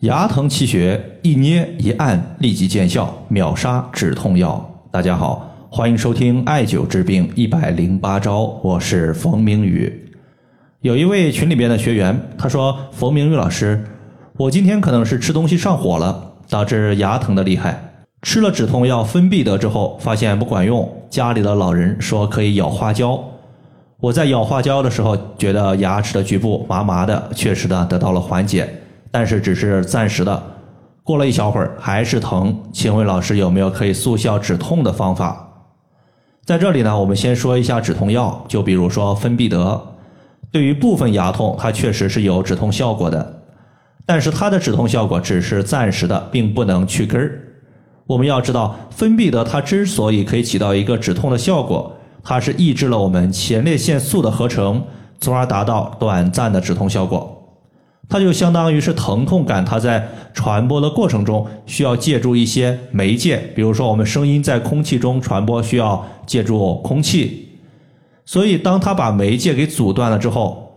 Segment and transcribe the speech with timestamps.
[0.00, 4.66] 牙疼气血一捏一按立即见效，秒杀止痛药。
[4.90, 10.10] 大家好，欢迎收听艾灸治病一百零八招，我是冯明宇。
[10.80, 13.84] 有一位群里边的学员，他说：“冯明宇老师，
[14.38, 18.06] 我今天可能是吃东西上火了，导致牙疼的厉害。
[18.22, 20.90] 吃了止痛药芬必得之后，发现不管用。
[21.10, 23.22] 家里的老人说可以咬花椒，
[24.00, 28.66] 我在咬花椒的时候，觉得牙齿的局部麻麻的，确实的得到了缓解。”
[29.10, 30.42] 但是只是暂时的，
[31.02, 35.48] 过了一小会儿还是疼，请问老师有没有可以速效止痛的方法？
[36.44, 39.80] 在这里呢，我们先说一下止痛药，就比如说芬必得，
[40.50, 43.42] 对于部分牙痛它确实是有止痛效果的，
[44.06, 47.40] 但是它的止痛效果只是暂时的，并不能去根儿。
[48.06, 54.82] 我们要知道，芬必得它之所以可以起到一个止痛的效果，它是抑制了我们前列腺素的合成，
[55.20, 57.39] 从而达到短暂的止痛效果。
[58.10, 67.48] 它就相当于是疼痛感，它在传播的过程中需要借助一些媒介，比如说我们声音在空气中传播需要借助空气，
[68.24, 70.72] 所以当它把媒介给阻断了之后，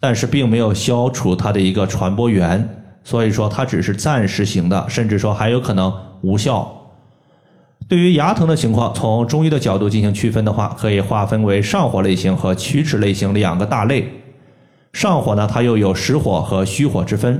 [0.00, 2.68] 但是并没有消除它的一个传播源，
[3.04, 6.72] 所以说它只是暂时性的，甚至说还有可能无效。
[7.88, 14.10] 对于牙疼的情况，从中医的角度进行区分的话，可以划分为上火类型和龋齿类型两个大类。
[14.96, 17.38] 上火呢，它又有实火和虚火之分。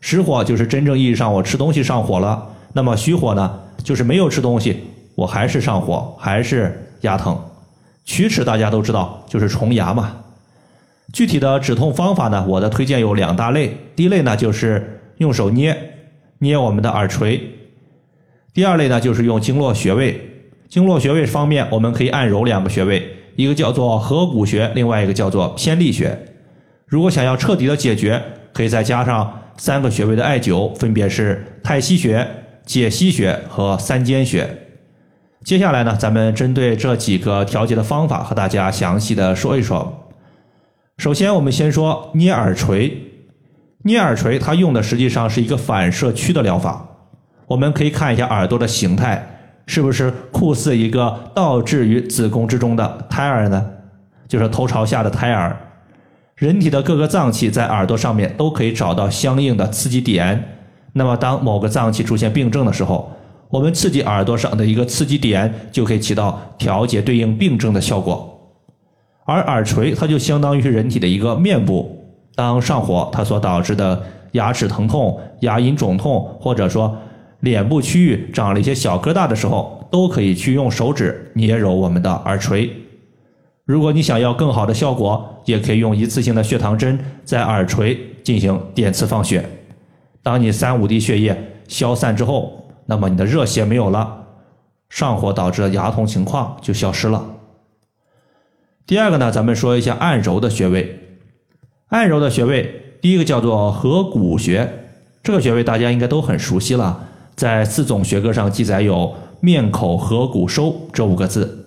[0.00, 4.82] 实火就是真正意义上我吃东西上火了，那么虚火呢，就是没有吃东西，
[5.14, 7.38] 我还是上火，还是牙疼。
[8.06, 10.16] 龋齿大家都知道，就是虫牙嘛。
[11.12, 13.76] 具体的止痛方法呢，我的推荐有两大类。
[13.94, 15.76] 第一类呢，就是用手捏
[16.38, 17.38] 捏我们的耳垂；
[18.54, 20.18] 第二类呢，就是用经络穴位。
[20.70, 26.18] 经络穴位方面，我们可以按揉两个穴位，一个叫做合谷穴，另外一个叫做偏历穴。
[26.86, 32.26] 如果想要彻底的解决，可以再加上三个穴位的艾灸，分别是太溪穴、
[32.64, 34.48] 解溪穴和三间穴。
[35.44, 40.10] 接下来呢，咱们针对这几个调节的方法和大家详细的说一说。
[40.98, 43.02] 首先，我们先说捏耳垂。
[43.82, 46.88] 捏耳垂，它用的实际上是一个反射区的疗法。
[47.48, 49.24] 我们可以看一下耳朵的形态，
[49.66, 53.70] 是不是酷似一个倒置于子宫之中的胎儿呢？
[54.28, 55.56] 就是头朝下的胎儿。
[56.36, 60.58] 人体的各个脏器在耳朵上面都可以找到相应的刺激点。
[60.92, 63.10] 那么，当某个脏器出现病症的时候，
[63.48, 68.38] 我们刺激耳朵上的一个刺激点，就可以起到调节对应病症的效果。
[69.24, 72.04] 而耳垂它就相当于是人体的一个面部。
[72.34, 76.94] 当上火它所导致的牙齿疼痛、牙龈肿痛，或者说
[77.40, 82.70] 脸部区域长了一些小疙瘩的时候，都可以去用手指捏揉我们的耳垂。
[83.66, 89.44] 如果你想要更好的效果，也可以用一次性的血糖针在耳垂进行点刺放血。
[90.22, 94.26] 当你三五滴血液消散之后，那么你的热邪没有了，
[94.88, 97.26] 上火导致的牙痛情况就消失了。
[98.86, 101.00] 第二个呢，咱们说一下按揉的穴位。
[101.88, 104.84] 按揉的穴位，第一个叫做合谷穴，
[105.24, 109.12] 这个穴位大家应该都很熟悉了，在四种学科上记载有
[109.42, 111.65] “面口合谷收”这五个字。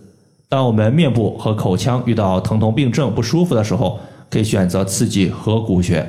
[0.49, 3.99] 当我们面部和口腔遇到疼痛病症不舒服的时候，
[4.31, 6.03] 可以选择刺激合谷穴。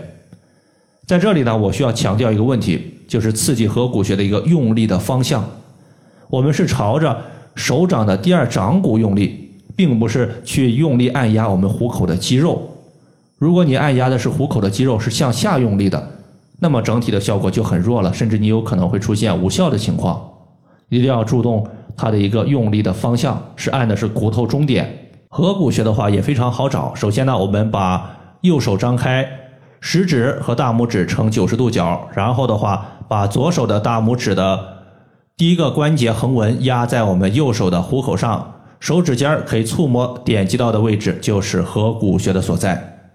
[1.06, 5.45] 在这里呢，我需要强调一个问题，就是刺激合谷穴的一个用力的方向。
[6.31, 7.15] 我们是朝着
[7.55, 12.62] 手掌的第二掌骨用力，并不是去用力按压我们虎口的肌肉。
[13.37, 16.12] 如果你按压的是虎口的肌肉，是向下用力的，
[16.61, 20.19] 那么整体的效果就很弱了，甚至你有可能会出现无效的情况。
[20.89, 21.69] 一定要注重。
[22.00, 25.11] 它的一个用力的方向是按的是骨头中点。
[25.28, 26.94] 合谷穴的话也非常好找。
[26.94, 29.28] 首先呢，我们把右手张开，
[29.81, 34.59] 食指和大拇指呈九十度角，然后的话，把左手的大拇指的
[35.37, 43.10] 第一个关节横纹压在我们右手的虎口上，手指尖可以触摸点击到的位置就是合谷穴的所在。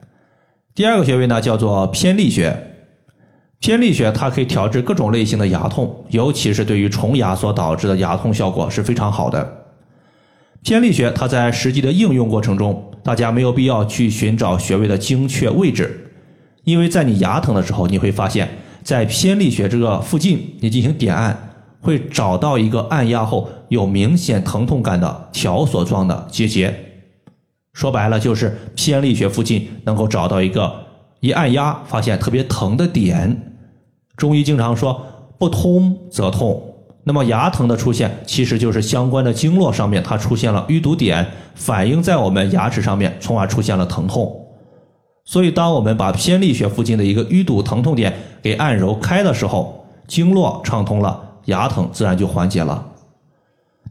[0.75, 2.74] 第二个穴位呢叫做偏历穴。
[3.59, 9.65] 偏历穴它可以调治各种类型的牙痛，尤其是对于虫牙所导致的牙痛效果是非常好的。
[10.61, 16.11] 偏历穴它在实际的应用过程中，大家没有必要去寻找穴位的精确位置，
[16.63, 18.49] 因为在你牙疼的时候，你会发现
[18.83, 26.75] 在偏历穴这个附近，你进行点按，会找到一个按压后有明显疼痛感的条索状的结节。
[27.73, 30.84] 说白了，就是偏历穴附近能够找到一个
[31.25, 33.53] 一按压发现特别疼的点。
[34.15, 35.01] 中医经常说
[35.39, 36.61] 不通则痛，
[37.03, 41.25] 那么牙疼的出现其实就是相关的经络上面它出现了淤堵点，
[41.55, 44.41] 反映在我们牙齿上面，从而出现了疼痛。
[45.25, 48.13] 所以，当我们把偏历穴附近的一个淤堵疼痛点
[48.43, 52.85] 给按揉开的时候，经络畅通了，牙疼自然就缓解了。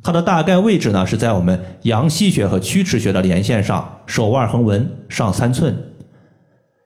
[0.02, 5.76] 它的大概位置呢是在我们阳溪穴和曲池穴的连线上，手腕横纹上三寸。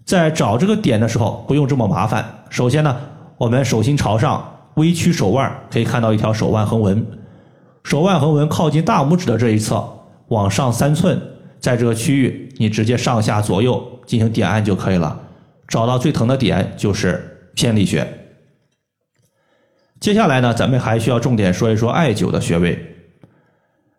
[0.08, 2.24] 在找这个点的时候，不用这么麻烦。
[2.48, 2.98] 首先呢，
[3.36, 4.42] 我们手心朝上，
[4.76, 7.06] 微曲手腕，可以看到一条手腕横纹。
[7.84, 9.86] 手腕横纹靠近大拇指的这一侧，
[10.28, 11.20] 往上三寸，
[11.60, 15.20] 在这个区域，你直接上下左右进行点按就可以了。
[15.68, 18.08] 找到最疼的点就是偏历穴。
[20.00, 22.96] 接下来呢，咱们还需要重点说一说艾灸的穴位。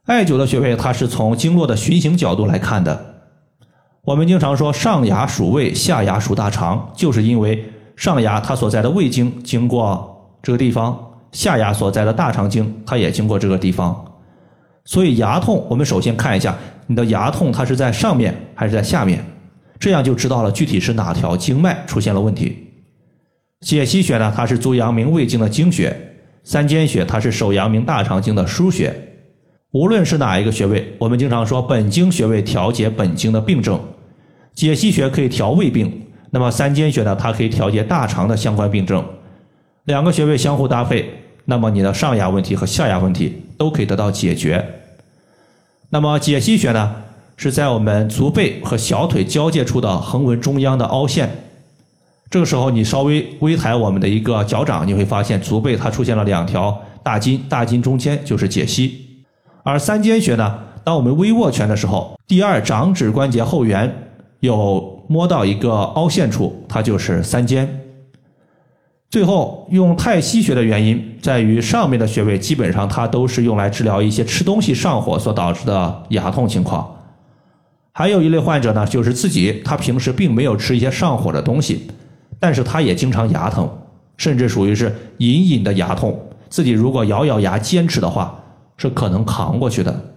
[0.06, 3.19] 艾灸的穴位，它是从经络的循行角度来看的。
[4.10, 7.64] 我们经常说上牙属胃，下牙属大肠，就是因为
[7.96, 11.00] 上牙它所在的胃经经过这个地方，
[11.32, 14.04] 下牙所在的大肠经它也经过这个地方。
[14.84, 16.58] 所以牙痛，我们首先看一下
[16.88, 19.24] 你的牙痛，它是在上面还是在下面，
[19.80, 22.58] 这样就知道了具体是哪条经脉出现了问题。
[23.62, 25.92] 解析穴呢，它是足阳明胃经的经穴；
[26.44, 28.92] 三间穴它是手阳明大肠经的腧穴。
[29.72, 33.80] 无论是哪一个穴位，我们经常说本经穴位调节本经的病症。
[34.60, 36.02] 解析穴可以调胃病，
[36.32, 37.16] 那么三间穴呢？
[37.16, 39.02] 它可以调节大肠的相关病症。
[39.86, 41.10] 两个穴位相互搭配，
[41.46, 44.66] 那么你的上牙问题和下牙问题都可以得到解决。
[45.92, 46.94] 那么解析穴呢，
[47.38, 51.30] 是在我们足背和小腿交界处的横纹中央的凹陷。
[52.30, 59.24] 这个时候，你稍微微抬我们的一个脚掌，你会发现足背它出现了两条大筋，大筋中间就是解析。
[59.64, 64.08] 而三间穴呢，当我们微握拳的时候，第二掌指关节后缘。
[64.40, 67.82] 有摸到一个凹陷处，它就是三间。
[69.10, 76.96] 最后用太溪穴的原因在于上面的穴位基本上它都是用来治疗一些吃东西上火所导致的牙痛情况。
[77.92, 81.88] 还有一类患者呢，就是自己他平时并没有吃一些上火的东西，
[82.40, 83.68] 但是他也经常牙疼，
[84.16, 88.42] 甚至属于是隐隐的牙痛，自己如果咬咬牙坚持的话，
[88.78, 90.14] 是可能扛过去的。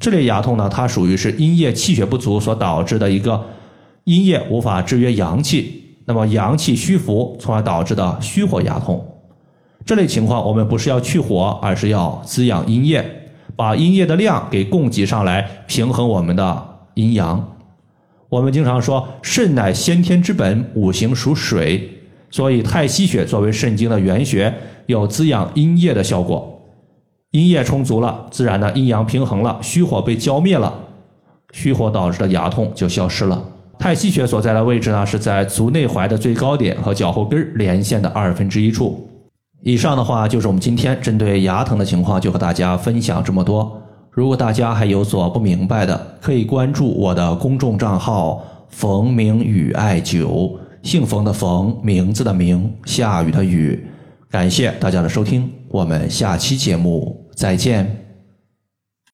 [0.00, 3.44] 这类牙痛呢，它属于是阴液气血不足所导致的一个。
[4.04, 9.04] 阴液无法制约阳气，那么阳气虚浮，从而导致的虚火牙痛。
[9.84, 13.04] 这类情况，我们不是要去火，而是要滋养阴液，
[13.56, 16.64] 把阴液的量给供给上来，平衡我们的
[16.94, 17.56] 阴阳。
[18.28, 21.90] 我们经常说，肾乃先天之本，五行属水，
[22.30, 24.54] 所以太溪穴作为肾经的原穴，
[24.86, 26.62] 有滋养阴液的效果。
[27.32, 30.72] 阴液充足了，自然的阴阳平衡了，虚火被浇灭了，
[31.52, 33.42] 虚火导致的牙痛就消失了。
[33.80, 39.08] 太溪穴所在的位置呢，是在足内踝的最高点和脚后跟连线的二分之一处。
[39.62, 43.80] 以上的话就是我们今天针对牙疼的情况，就和大家分享这么多。
[44.10, 53.82] 如果大家还有所不明白的，可以关注我的公众账号“冯明宇艾灸”，姓冯的冯，名字的名，下雨的雨。
[54.30, 58.09] 感谢大家的收听，我们下期节目再见。